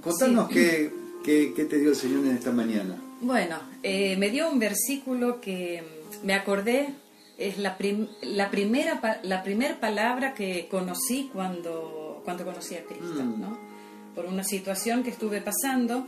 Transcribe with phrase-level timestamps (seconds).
[0.00, 0.90] Contanos qué,
[1.24, 2.96] qué, qué, te dio el Señor en esta mañana.
[3.20, 5.82] Bueno, eh, me dio un versículo que
[6.22, 6.94] me acordé,
[7.36, 7.76] es la,
[8.22, 13.40] la primera la primer palabra que conocí cuando, cuando conocí a Cristo, Mm.
[13.40, 13.58] ¿no?
[14.14, 16.06] Por una situación que estuve pasando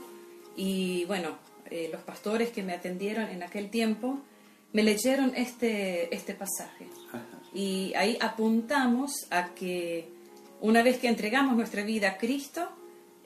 [0.56, 1.38] y bueno,
[1.70, 4.18] eh, los pastores que me atendieron en aquel tiempo
[4.72, 6.88] me leyeron este, este pasaje.
[7.08, 7.24] Ajá.
[7.54, 10.08] Y ahí apuntamos a que
[10.60, 12.68] una vez que entregamos nuestra vida a Cristo,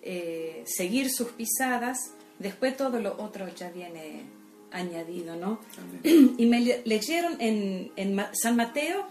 [0.04, 1.98] eh, seguir sus pisadas,
[2.38, 4.22] después todo lo otro ya viene
[4.70, 5.60] añadido, ¿no?
[5.78, 6.34] Amén.
[6.38, 9.06] Y me le- leyeron en, en San Mateo,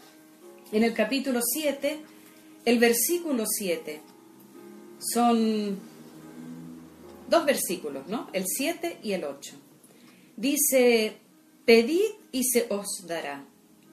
[0.71, 1.99] en el capítulo 7,
[2.65, 4.01] el versículo 7.
[4.99, 5.77] Son
[7.29, 8.29] dos versículos, ¿no?
[8.33, 9.55] El 7 y el 8.
[10.37, 11.17] Dice,
[11.65, 13.45] pedid y se os dará,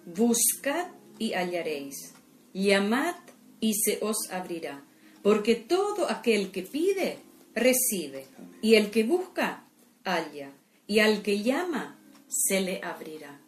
[0.06, 2.14] buscad y hallaréis,
[2.54, 3.14] llamad
[3.60, 4.82] y se os abrirá,
[5.22, 7.18] porque todo aquel que pide,
[7.54, 8.26] recibe,
[8.62, 9.64] y el que busca,
[10.04, 10.50] halla,
[10.86, 11.96] y al que llama,
[12.28, 13.38] se le abrirá.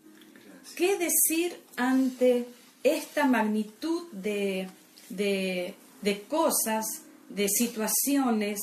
[0.77, 2.47] ¿Qué decir ante
[2.83, 4.69] esta magnitud de,
[5.09, 6.85] de, de cosas,
[7.29, 8.61] de situaciones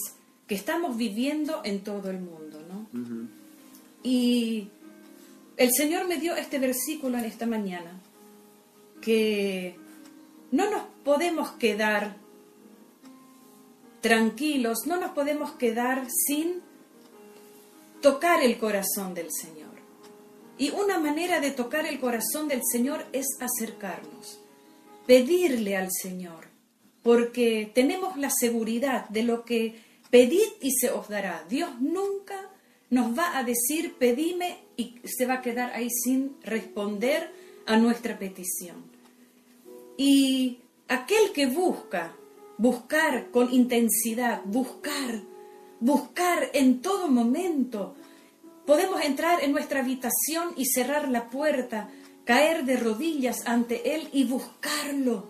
[0.48, 2.60] que estamos viviendo en todo el mundo?
[2.68, 2.88] ¿no?
[4.04, 4.70] Y
[5.58, 8.00] el Señor me dio este versículo en esta mañana,
[9.02, 9.76] que
[10.52, 12.16] no nos podemos quedar
[14.02, 16.62] tranquilos, no nos podemos quedar sin
[18.02, 19.70] tocar el corazón del Señor.
[20.58, 24.40] Y una manera de tocar el corazón del Señor es acercarnos,
[25.08, 26.48] pedirle al Señor,
[27.02, 31.46] porque tenemos la seguridad de lo que pedid y se os dará.
[31.50, 32.50] Dios nunca
[32.90, 37.32] nos va a decir pedime y se va a quedar ahí sin responder
[37.66, 38.84] a nuestra petición.
[39.96, 42.16] Y aquel que busca,
[42.60, 45.24] buscar con intensidad, buscar,
[45.80, 47.96] buscar en todo momento,
[48.66, 51.90] podemos entrar en nuestra habitación y cerrar la puerta,
[52.26, 55.30] caer de rodillas ante Él y buscarlo.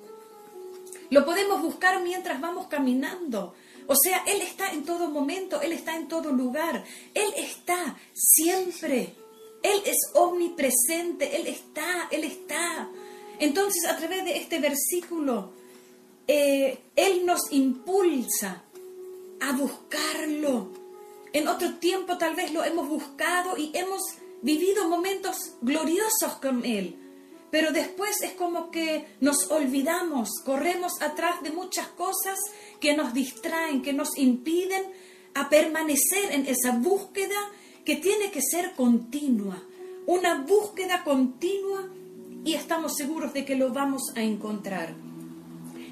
[1.12, 3.54] Lo podemos buscar mientras vamos caminando.
[3.86, 9.16] O sea, Él está en todo momento, Él está en todo lugar, Él está siempre.
[9.62, 12.90] Él es omnipresente, Él está, Él está.
[13.40, 15.59] Entonces, a través de este versículo,
[16.32, 18.62] eh, Él nos impulsa
[19.42, 20.70] a buscarlo.
[21.34, 24.02] En otro tiempo tal vez lo hemos buscado y hemos
[24.44, 26.98] vivido momentos gloriosos con Él.
[27.50, 32.38] Pero después es como que nos olvidamos, corremos atrás de muchas cosas
[32.80, 34.84] que nos distraen, que nos impiden
[35.34, 37.40] a permanecer en esa búsqueda
[37.84, 39.64] que tiene que ser continua.
[40.06, 41.90] Una búsqueda continua
[42.46, 45.09] y estamos seguros de que lo vamos a encontrar.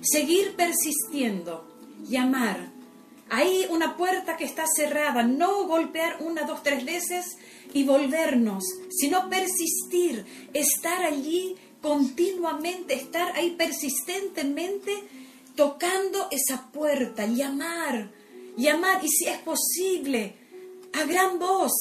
[0.01, 1.67] Seguir persistiendo,
[2.07, 2.71] llamar.
[3.29, 7.37] Hay una puerta que está cerrada, no golpear una, dos, tres veces
[7.73, 15.03] y volvernos, sino persistir, estar allí continuamente, estar ahí persistentemente
[15.55, 18.11] tocando esa puerta, llamar,
[18.55, 19.03] llamar.
[19.03, 20.35] Y si es posible,
[20.93, 21.73] a gran voz,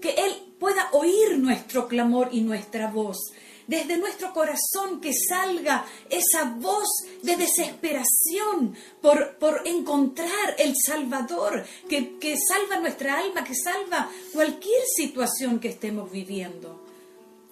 [0.00, 3.18] que Él pueda oír nuestro clamor y nuestra voz.
[3.66, 6.88] Desde nuestro corazón que salga esa voz
[7.22, 14.82] de desesperación por, por encontrar el Salvador, que, que salva nuestra alma, que salva cualquier
[14.96, 16.82] situación que estemos viviendo.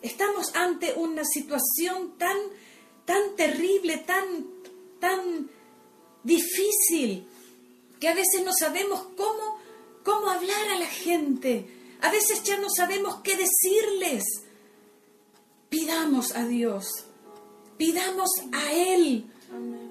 [0.03, 2.37] Estamos ante una situación tan,
[3.05, 4.47] tan terrible, tan,
[4.99, 5.51] tan
[6.23, 7.27] difícil,
[8.01, 9.59] que a veces no sabemos cómo,
[10.03, 11.67] cómo hablar a la gente.
[12.01, 14.25] A veces ya no sabemos qué decirles.
[15.71, 16.89] Pidamos a Dios,
[17.77, 19.25] pidamos a Él,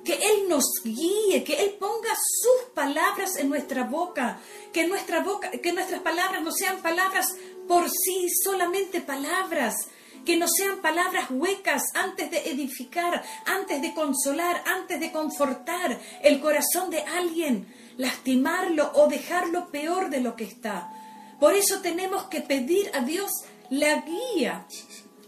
[0.03, 4.41] que Él nos guíe, que Él ponga sus palabras en nuestra boca,
[4.73, 7.33] que nuestra boca, que nuestras palabras no sean palabras
[7.65, 9.87] por sí, solamente palabras,
[10.25, 16.41] que no sean palabras huecas antes de edificar, antes de consolar, antes de confortar el
[16.41, 20.91] corazón de alguien, lastimarlo o dejarlo peor de lo que está.
[21.39, 23.31] Por eso tenemos que pedir a Dios
[23.69, 24.67] la guía.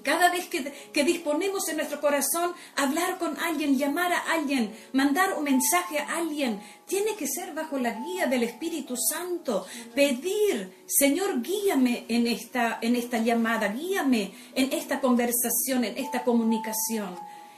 [0.03, 5.37] Cada vez que, que, disponemos en nuestro corazón hablar con alguien, llamar a alguien, mandar
[5.37, 9.65] un mensaje a alguien, tiene que ser bajo la guía del Espíritu Santo.
[9.93, 17.15] Pedir, Señor, guíame en esta, en esta llamada, guíame en esta conversación, en esta comunicación.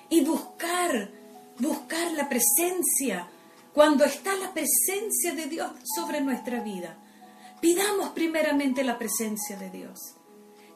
[0.10, 1.12] Y buscar,
[1.60, 3.30] buscar la presencia.
[3.74, 6.98] Cuando está la presencia de Dios sobre nuestra vida,
[7.62, 10.18] pidamos primeramente la presencia de Dios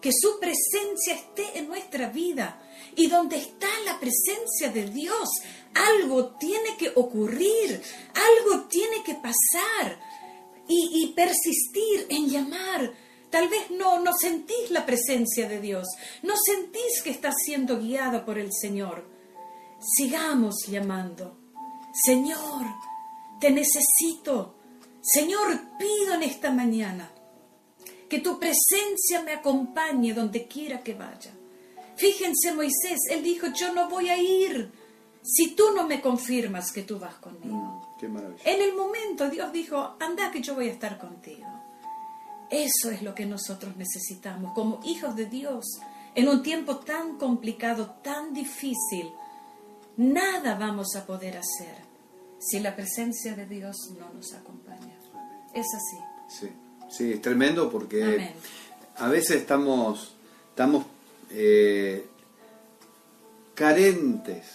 [0.02, 2.62] que su presencia esté en nuestra vida.
[2.96, 5.30] Y donde está la presencia de Dios,
[5.74, 7.82] algo tiene que ocurrir,
[8.14, 10.00] algo tiene que pasar.
[10.70, 12.94] y, persistir en llamar.
[13.30, 15.88] Tal vez no, no sentís la presencia de Dios,
[16.24, 19.06] no sentís que estás siendo guiado por el Señor.
[19.80, 21.38] Sigamos llamando.
[22.04, 22.66] Señor,
[23.40, 24.56] te necesito.
[25.02, 27.14] Señor, pido en esta mañana
[28.09, 31.31] que tu presencia me acompañe donde quiera que vaya.
[31.95, 34.71] Fíjense Moisés, él dijo, yo no voy a ir
[35.24, 37.56] si tú no me confirmas que tú vas conmigo.
[37.56, 38.44] Mm, qué maravilla.
[38.45, 41.48] En el momento Dios dijo, anda que yo voy a estar contigo.
[42.50, 45.65] Eso es lo que nosotros necesitamos como hijos de Dios
[46.15, 49.12] en un tiempo tan complicado, tan difícil.
[49.98, 51.75] Nada vamos a poder hacer
[52.39, 54.95] si la presencia de Dios no nos acompaña.
[55.53, 55.98] Es así.
[56.30, 56.50] Sí,
[56.89, 58.31] sí, es tremendo porque Amén.
[58.98, 60.13] a veces estamos,
[60.50, 60.86] estamos
[61.30, 62.06] eh,
[63.54, 64.45] carentes,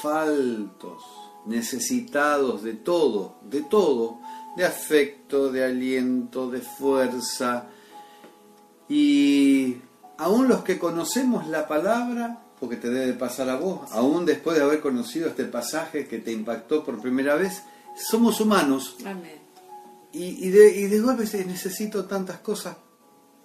[0.00, 1.02] faltos,
[1.46, 4.18] necesitados de todo, de todo,
[4.56, 7.66] de afecto, de aliento, de fuerza.
[8.88, 9.76] Y
[10.18, 14.62] aún los que conocemos la palabra, porque te debe pasar a vos, aún después de
[14.62, 17.62] haber conocido este pasaje que te impactó por primera vez,
[17.96, 19.41] somos humanos Amén.
[20.12, 22.76] Y, y de, y de golpe necesito tantas cosas,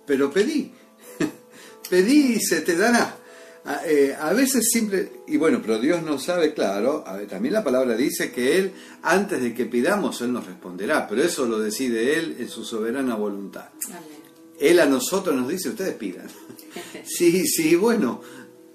[0.06, 0.72] pero pedí.
[1.90, 3.18] pedí y se te dará.
[3.66, 7.54] A, eh, a veces siempre, y bueno, pero Dios no sabe, claro, a ver, también
[7.54, 8.72] la palabra dice que Él,
[9.04, 13.16] antes de que pidamos, Él nos responderá, pero eso lo decide Él en su soberana
[13.16, 13.70] voluntad.
[13.88, 14.28] Amén.
[14.60, 16.28] Él a nosotros nos dice, ustedes pidan.
[17.04, 18.22] Sí, sí, bueno,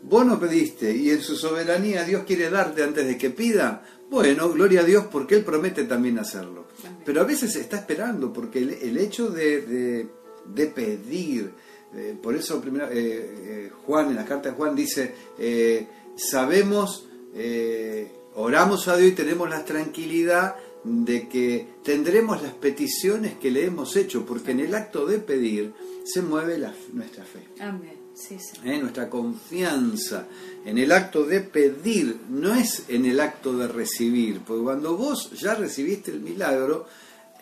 [0.02, 3.84] vos no pediste y en su soberanía Dios quiere darte antes de que pida.
[4.10, 6.66] Bueno, gloria a Dios porque Él promete también hacerlo.
[7.04, 10.06] Pero a veces está esperando porque el, el hecho de, de-
[10.44, 11.50] de pedir,
[11.94, 15.14] eh, por eso primero, eh, eh, Juan, en la carta de Juan dice,
[16.16, 17.06] sabemos,
[18.34, 23.94] oramos a Dios y tenemos la tranquilidad de que tendremos las peticiones que le hemos
[23.96, 25.72] hecho, porque en el acto de pedir
[26.04, 27.46] se mueve la- nuestra fe.
[27.60, 28.01] Amén.
[28.14, 28.36] Sí.
[28.64, 28.78] ¿eh?
[28.78, 30.26] nuestra confianza
[30.64, 35.30] en el acto de pedir, no es en el acto de recibir, porque cuando vos
[35.32, 36.86] ya recibiste el milagro,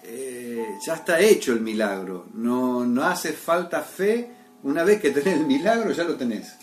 [0.04, 4.30] eh, ya está hecho el milagro, no, no hace falta fe,
[4.62, 6.54] una vez que tenés el milagro ya lo tenés.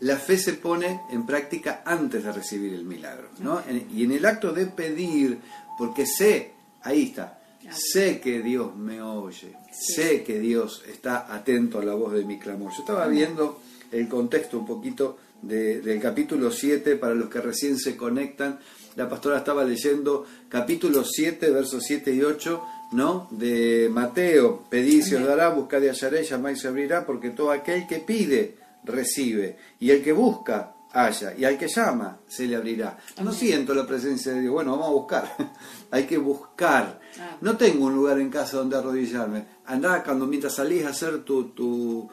[0.00, 3.62] La fe se pone en práctica antes de recibir el milagro, ¿no?
[3.92, 5.38] Y en el acto de pedir,
[5.78, 6.52] porque sé,
[6.82, 7.38] ahí está,
[7.72, 9.92] sé que Dios me oye, Sí.
[9.94, 12.72] sé que Dios está atento a la voz de mi clamor.
[12.72, 13.60] Yo estaba viendo
[13.92, 18.58] el contexto un poquito de- del capítulo 7 para los que recién se conectan.
[18.96, 23.28] La pastora estaba leyendo capítulo 7, versos 7 y 8, ¿no?
[23.30, 27.30] De Mateo, pedid y se os dará, buscad y hallaréis, llamáis y se abrirá, porque
[27.30, 32.46] todo aquel que pide, recibe, y el que busca, halla, y al que llama, se
[32.46, 32.96] le abrirá.
[33.16, 33.34] No Amén.
[33.34, 35.36] siento la presencia de Dios, bueno, vamos a buscar,
[35.90, 37.00] hay que buscar.
[37.20, 37.36] Ah.
[37.40, 39.46] No tengo un lugar en casa donde arrodillarme.
[39.66, 42.08] Andá cuando mientras salís a hacer tu, tu,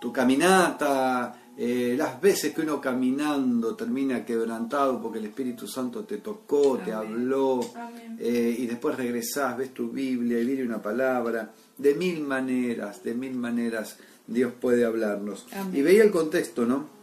[0.00, 6.18] tu caminata, eh, las veces que uno caminando termina quebrantado porque el Espíritu Santo te
[6.18, 7.58] tocó, te habló,
[8.16, 11.52] eh, y después regresás, ves tu Biblia y viene una palabra.
[11.76, 13.96] De mil maneras, de mil maneras
[14.28, 15.46] Dios puede hablarnos.
[15.50, 15.76] Amén.
[15.76, 16.97] Y veía el contexto, ¿no?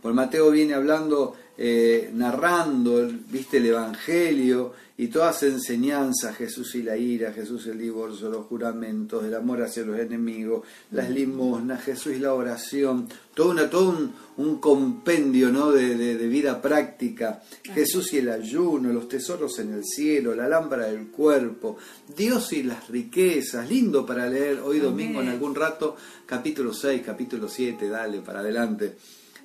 [0.00, 6.74] Pues Mateo viene hablando, eh, narrando, el- viste, el Evangelio y todas las enseñanzas, Jesús
[6.74, 11.82] y la ira, Jesús el divorcio, los juramentos, el amor hacia los enemigos, las limosnas,
[11.84, 15.70] Jesús y la oración, todo, una, todo un, un compendio ¿no?
[15.70, 20.48] de, de- de vida práctica, Jesús y el ayuno, los tesoros en el cielo, la
[20.48, 21.76] lámpara del cuerpo,
[22.16, 27.48] Dios y las riquezas, lindo para leer hoy domingo en algún rato, capítulo 6, capítulo
[27.48, 28.96] 7, dale, para adelante.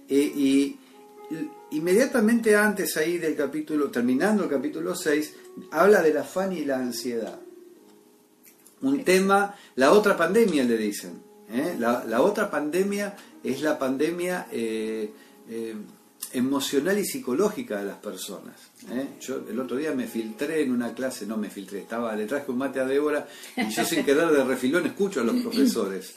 [0.09, 0.77] Eh, y
[1.71, 5.33] inmediatamente antes ahí del capítulo, terminando el capítulo 6,
[5.71, 7.39] habla del afán y la ansiedad.
[8.81, 11.21] Un tema, la otra pandemia le dicen.
[11.49, 11.75] ¿eh?
[11.79, 15.11] La, la otra pandemia es la pandemia eh,
[15.49, 15.75] eh,
[16.33, 18.55] emocional y psicológica de las personas.
[18.91, 19.07] ¿Eh?
[19.21, 22.51] Yo el otro día me filtré en una clase, no me filtré, estaba, le traje
[22.51, 26.15] un mate a Débora y yo sin querer de refilón escucho a los profesores.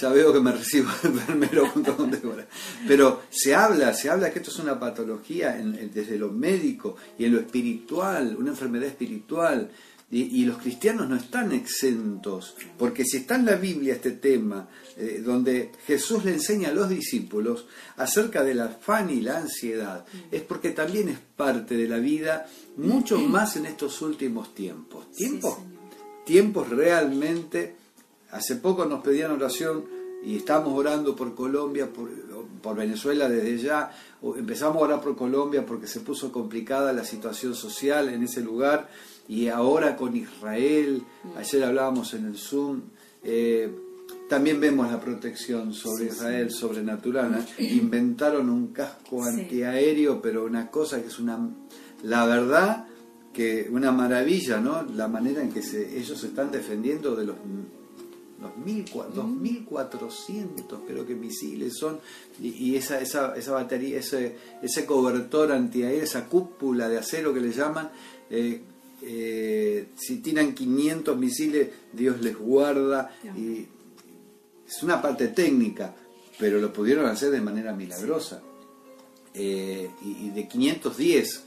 [0.00, 2.46] Ya veo que me recibo enfermero junto con Débora.
[2.86, 7.34] Pero se habla, se habla que esto es una patología desde lo médico y en
[7.34, 9.70] lo espiritual, una enfermedad espiritual.
[10.10, 14.68] Y, y los cristianos no están exentos, porque si está en la Biblia este tema,
[14.96, 20.42] eh, donde Jesús le enseña a los discípulos acerca del afán y la ansiedad, es
[20.42, 22.46] porque también es parte de la vida,
[22.76, 25.10] mucho más en estos últimos tiempos.
[25.10, 25.58] ¿Tiempos?
[26.24, 27.74] Tiempos realmente,
[28.30, 29.84] hace poco nos pedían oración
[30.24, 32.08] y estamos orando por Colombia, por,
[32.62, 33.90] por Venezuela desde ya,
[34.22, 38.88] empezamos a orar por Colombia porque se puso complicada la situación social en ese lugar
[39.28, 41.38] y ahora con Israel, mm.
[41.38, 42.82] ayer hablábamos en el Zoom,
[43.22, 43.70] eh,
[44.28, 47.46] también vemos la protección sobre Israel sobrenatural.
[47.58, 51.38] Inventaron un casco antiaéreo, pero una cosa que es una,
[52.02, 52.86] la verdad,
[53.32, 54.82] que una maravilla, ¿no?
[54.82, 57.36] La manera en que se, ellos se están defendiendo de los,
[58.40, 62.00] los 2.400, creo que misiles son,
[62.40, 67.52] y, esa, esa, esa, batería, ese, ese cobertor antiaéreo, esa cúpula de acero que le
[67.52, 67.90] llaman,
[68.30, 68.62] eh,
[69.06, 73.16] eh, si tiran 500 misiles, Dios les guarda.
[73.36, 73.66] Y
[74.66, 75.94] es una parte técnica,
[76.38, 78.42] pero lo pudieron hacer de manera milagrosa.
[79.34, 81.42] Eh, y, de 510,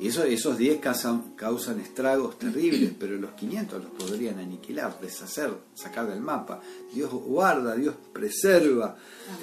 [0.00, 5.52] y eso, esos 10 causan, causan estragos terribles, pero los 500 los podrían aniquilar, deshacer,
[5.74, 6.60] sacar del mapa.
[6.92, 8.96] Dios guarda, Dios preserva.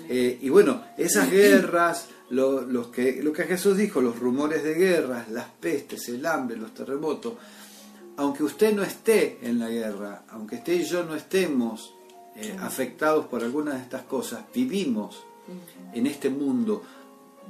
[0.10, 4.74] Eh, y bueno, esas guerras, lo, los que, lo que Jesús dijo, los rumores de
[4.74, 7.36] guerras, las pestes, el hambre, los terremotos,
[8.18, 11.94] aunque usted no esté en la guerra, aunque usted y yo no estemos
[12.36, 15.24] eh, afectados por algunas de estas cosas, vivimos
[15.94, 16.84] en este mundo.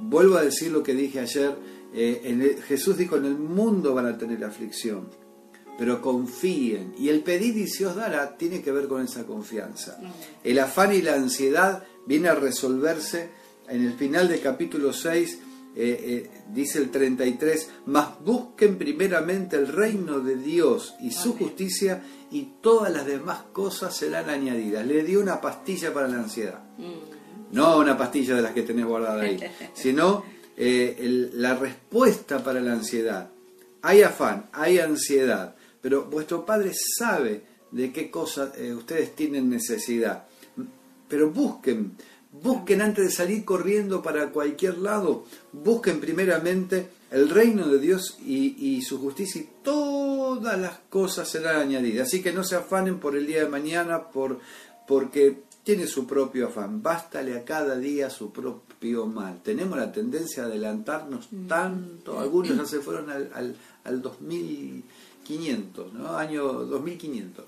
[0.00, 1.56] Vuelvo a decir lo que dije ayer,
[1.92, 5.08] eh, Jesús dijo, en el mundo van a tener aflicción,
[5.78, 6.94] pero confíen.
[6.98, 9.98] Y el pedir y se os dará tiene que ver con esa confianza.
[10.44, 13.30] El afán y la ansiedad viene a resolverse
[13.68, 15.38] en el final del capítulo 6
[15.80, 22.02] eh, eh, dice el 33, mas busquen primeramente el reino de Dios y su justicia
[22.32, 24.84] y todas las demás cosas serán añadidas.
[24.84, 26.64] Le dio una pastilla para la ansiedad.
[26.78, 27.17] Mm.
[27.52, 29.38] No una pastilla de las que tenés guardada ahí,
[29.74, 30.24] sino
[30.56, 33.30] eh, la respuesta para la ansiedad.
[33.82, 40.24] Hay afán, hay ansiedad, pero vuestro Padre sabe de qué cosas ustedes tienen necesidad.
[41.08, 41.96] Pero busquen,
[42.30, 48.82] Busquen antes de salir corriendo para cualquier lado, busquen primeramente el reino de Dios y,
[48.82, 52.08] su justicia y todas las cosas serán añadidas.
[52.08, 54.40] Así que no se afanen por el día de mañana por,
[54.86, 55.38] porque
[55.68, 56.82] tiene su propio afán.
[56.82, 59.42] Bástale a cada día su propio mal.
[59.42, 61.46] Tenemos la tendencia a adelantarnos mm.
[61.46, 62.18] tanto.
[62.18, 66.16] Algunos ya se fueron al, al, al 2500, ¿no?
[66.16, 67.44] año 2500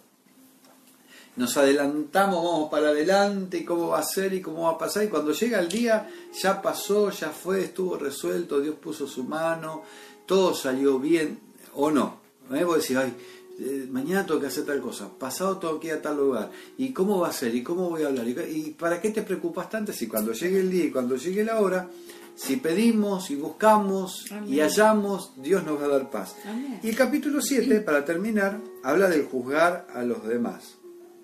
[1.36, 5.04] nos adelantamos, vamos para adelante y cómo va a ser y cómo va a pasar.
[5.04, 9.84] Y cuando llega el día, ya pasó, ya fue, estuvo resuelto, Dios puso su mano,
[10.26, 11.38] todo salió bien
[11.74, 12.20] o no.
[12.52, 12.64] ¿Eh?
[12.64, 13.14] Vos decís, ay,
[13.60, 16.92] eh, mañana tengo que hacer tal cosa, pasado tengo que ir a tal lugar, y
[16.92, 19.92] cómo va a ser, y cómo voy a hablar, y, para qué te preocupas tanto
[19.92, 21.90] si cuando llegue el día y cuando llegue la hora,
[22.34, 26.36] si pedimos y buscamos y hallamos, Dios nos va a dar paz.
[26.82, 30.78] Y el capítulo 7, para terminar, habla del juzgar a los demás.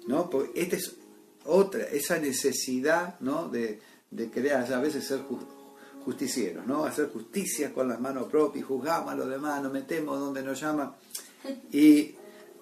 [0.06, 0.28] ¿no?
[0.28, 0.94] Porque esta es
[1.44, 3.48] otra, esa necesidad ¿no?
[3.48, 5.20] de, de querer a veces ser
[6.04, 6.84] justicieros, ¿no?
[6.84, 10.92] hacer justicia con las manos propias, juzgamos a los demás, nos metemos donde nos llaman
[11.72, 12.14] y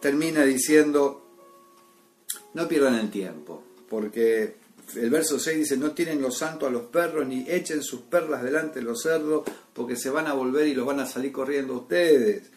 [0.05, 1.23] termina diciendo,
[2.53, 4.57] no pierdan el tiempo, porque
[4.97, 8.43] el verso 6 dice, no tienen los santos a los perros, ni echen sus perlas
[8.43, 11.73] delante de los cerdos, porque se van a volver y los van a salir corriendo
[11.73, 12.51] ustedes.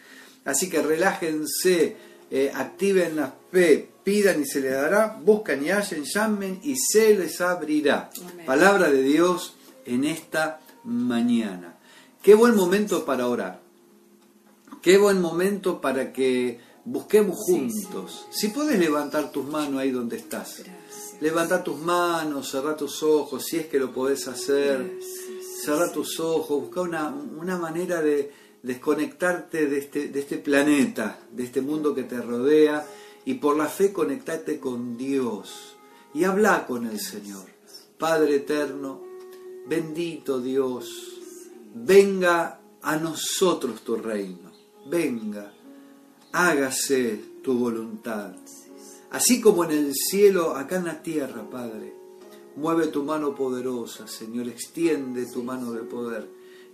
[0.44, 1.96] Así que relájense,
[2.30, 7.16] eh, activen la fe, pidan y se les dará, buscan y hallen, llamen y se
[7.16, 8.10] les abrirá.
[8.46, 11.78] Palabra de Dios en esta mañana.
[12.22, 13.62] Qué buen momento para orar.
[14.82, 18.28] Qué buen momento para que busquemos juntos.
[18.32, 20.64] Si puedes levantar tus manos ahí donde estás.
[21.20, 25.00] Levanta tus manos, cerra tus ojos, si es que lo podés hacer.
[25.64, 28.32] Cerra tus ojos, busca una, una manera de,
[28.64, 32.86] desconectarte de este, de este planeta, de este mundo que te rodea
[33.26, 35.78] y por la fe conectarte con Dios
[36.14, 37.46] y habla con el Señor.
[37.98, 39.02] Padre eterno,
[39.68, 41.20] bendito Dios,
[41.74, 44.52] venga a nosotros tu reino,
[44.90, 45.54] venga,
[46.32, 48.34] hágase tu voluntad,
[49.12, 51.94] así como en el cielo, acá en la tierra, Padre.
[52.56, 56.28] Mueve tu mano poderosa, Señor, extiende tu mano de poder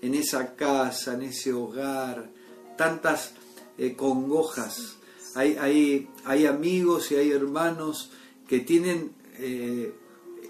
[0.04, 2.30] en esa casa, en ese hogar,
[2.78, 3.34] tantas
[3.78, 4.98] eh, congojas.
[5.34, 8.12] Hay, hay, hay, amigos y hay hermanos
[8.48, 9.94] que tienen eh,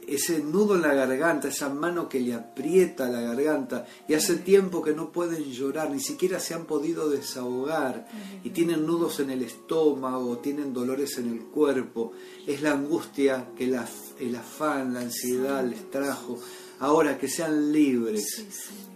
[0.07, 4.81] ese nudo en la garganta, esa mano que le aprieta la garganta y hace tiempo
[4.81, 8.07] que no pueden llorar, ni siquiera se han podido desahogar
[8.43, 12.11] y tienen nudos en el estómago, tienen dolores en el cuerpo.
[12.47, 16.39] Es la angustia que el afán, la ansiedad les trajo
[16.79, 18.45] ahora que sean libres,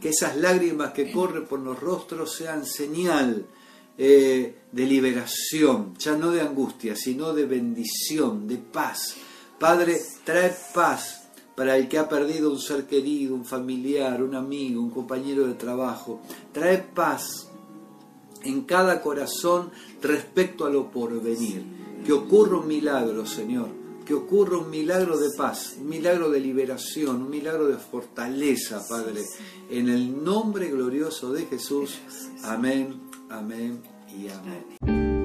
[0.02, 3.46] que esas lágrimas que corren por los rostros sean señal
[3.98, 9.16] eh, de liberación, ya no de angustia, sino de bendición, de paz.
[9.60, 14.80] Padre, trae paz, para el que ha perdido un ser querido, un familiar, un amigo,
[14.80, 16.22] un compañero de trabajo.
[16.54, 17.50] Trae paz
[18.44, 21.64] en cada corazón respecto a lo porvenir.
[22.06, 23.70] Que ocurra un milagro, Señor.
[24.06, 29.26] Que ocurra un milagro de paz, un milagro de liberación, un milagro de fortaleza, Padre.
[29.72, 31.98] En el nombre glorioso de Jesús.
[32.44, 33.82] Amén, amén
[34.16, 35.17] y amén.